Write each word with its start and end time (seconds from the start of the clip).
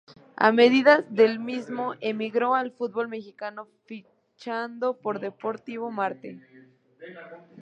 A 0.35 0.51
mediados 0.51 1.05
del 1.13 1.37
mismo 1.37 1.93
emigró 1.99 2.55
al 2.55 2.71
fútbol 2.71 3.07
mexicano, 3.07 3.67
fichando 3.85 4.97
por 4.99 5.19
Deportivo 5.19 5.91
Marte. 5.91 6.39